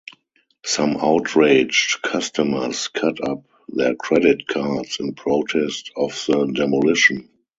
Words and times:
Some 0.65 0.97
outraged 0.99 2.01
customers 2.01 2.87
cut 2.87 3.23
up 3.23 3.43
their 3.67 3.93
credit 3.93 4.47
cards 4.47 4.97
in 4.99 5.13
protest 5.13 5.91
of 5.95 6.09
the 6.27 6.51
demolition. 6.55 7.29